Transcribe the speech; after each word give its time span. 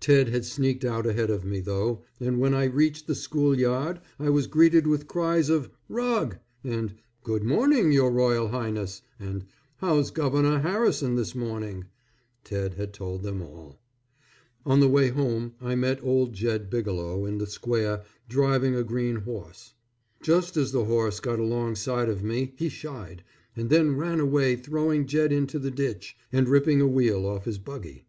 Ted 0.00 0.28
had 0.28 0.44
sneaked 0.44 0.84
out 0.84 1.06
ahead 1.06 1.30
of 1.30 1.46
me 1.46 1.60
though, 1.60 2.04
and 2.20 2.38
when 2.38 2.52
I 2.52 2.64
reached 2.64 3.06
the 3.06 3.14
school 3.14 3.58
yard 3.58 3.98
I 4.18 4.28
was 4.28 4.46
greeted 4.46 4.86
with 4.86 5.06
cries 5.06 5.48
of 5.48 5.70
"Rug," 5.88 6.36
and 6.62 6.96
"Good 7.24 7.42
morning, 7.42 7.90
your 7.90 8.10
Royal 8.12 8.48
Highness," 8.48 9.00
and 9.18 9.46
"How's 9.78 10.10
Governor 10.10 10.58
Harrison 10.58 11.14
this 11.16 11.34
morning?" 11.34 11.86
Ted 12.44 12.74
had 12.74 12.92
told 12.92 13.22
them 13.22 13.40
all. 13.40 13.80
On 14.66 14.80
the 14.80 14.90
way 14.90 15.08
home, 15.08 15.54
I 15.58 15.74
met 15.74 16.04
old 16.04 16.34
Jed 16.34 16.68
Bigelow 16.68 17.24
in 17.24 17.38
the 17.38 17.46
square 17.46 18.02
driving 18.28 18.74
a 18.74 18.84
green 18.84 19.16
horse. 19.16 19.72
Just 20.20 20.58
as 20.58 20.70
the 20.70 20.84
horse 20.84 21.18
got 21.18 21.38
along 21.38 21.76
side 21.76 22.10
of 22.10 22.22
me 22.22 22.52
he 22.58 22.68
shied, 22.68 23.24
and 23.56 23.70
then 23.70 23.96
ran 23.96 24.20
away 24.20 24.54
throwing 24.56 25.06
Jed 25.06 25.32
into 25.32 25.58
the 25.58 25.70
ditch 25.70 26.14
and 26.30 26.46
ripping 26.46 26.82
a 26.82 26.86
wheel 26.86 27.24
off 27.24 27.46
his 27.46 27.56
buggy. 27.56 28.06